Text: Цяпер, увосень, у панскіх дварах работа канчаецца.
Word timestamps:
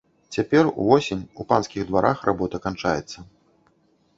Цяпер, 0.35 0.69
увосень, 0.83 1.21
у 1.43 1.45
панскіх 1.51 1.85
дварах 1.91 2.25
работа 2.31 2.61
канчаецца. 2.65 3.17